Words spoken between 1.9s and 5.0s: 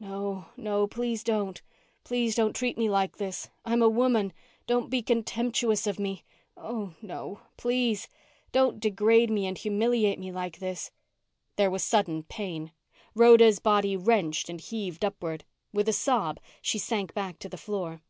Please don't treat me like this. I'm a woman. Don't